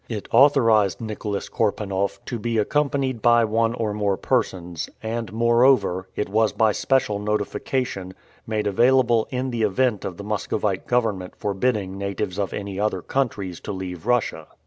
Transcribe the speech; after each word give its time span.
It 0.09 0.27
authorized 0.31 0.99
Nicholas 0.99 1.47
Korpanoff 1.47 2.19
to 2.25 2.39
be 2.39 2.57
accompanied 2.57 3.21
by 3.21 3.45
one 3.45 3.75
or 3.75 3.93
more 3.93 4.17
persons, 4.17 4.89
and, 5.03 5.31
moreover, 5.31 6.09
it 6.15 6.27
was, 6.27 6.53
by 6.53 6.71
special 6.71 7.19
notification, 7.19 8.15
made 8.47 8.65
available 8.65 9.27
in 9.29 9.51
the 9.51 9.61
event 9.61 10.03
of 10.03 10.17
the 10.17 10.23
Muscovite 10.23 10.87
government 10.87 11.35
forbidding 11.35 11.99
natives 11.99 12.39
of 12.39 12.51
any 12.51 12.79
other 12.79 13.03
countries 13.03 13.59
to 13.59 13.71
leave 13.71 14.07
Russia. 14.07 14.47